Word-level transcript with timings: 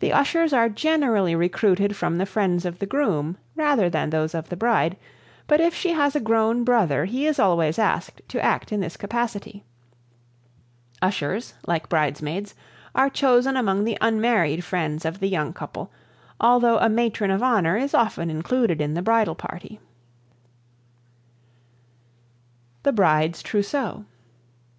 The 0.00 0.14
ushers 0.14 0.54
are 0.54 0.70
generally 0.70 1.34
recruited 1.34 1.94
from 1.94 2.16
the 2.16 2.24
friends 2.24 2.64
of 2.64 2.78
the 2.78 2.86
groom 2.86 3.36
rather 3.54 3.90
than 3.90 4.08
those 4.08 4.34
of 4.34 4.48
the 4.48 4.56
bride, 4.56 4.96
but 5.46 5.60
if 5.60 5.74
she 5.74 5.90
has 5.90 6.16
a 6.16 6.20
grown 6.20 6.64
brother 6.64 7.04
he 7.04 7.26
is 7.26 7.38
always 7.38 7.78
asked 7.78 8.22
to 8.28 8.42
act 8.42 8.72
in 8.72 8.80
this 8.80 8.96
capacity. 8.96 9.62
Ushers, 11.02 11.52
like 11.66 11.90
bridesmaids, 11.90 12.54
are 12.94 13.10
chosen 13.10 13.54
among 13.58 13.84
the 13.84 13.98
unmarried 14.00 14.64
friends 14.64 15.04
of 15.04 15.20
the 15.20 15.28
young 15.28 15.52
couple, 15.52 15.92
although 16.40 16.78
a 16.78 16.88
matron 16.88 17.30
of 17.30 17.42
honor 17.42 17.76
is 17.76 17.92
often 17.92 18.30
included 18.30 18.80
in 18.80 18.94
the 18.94 19.02
bridal 19.02 19.34
party. 19.34 19.78
The 22.84 22.92
Bride's 22.94 23.42
Trousseau. 23.42 24.06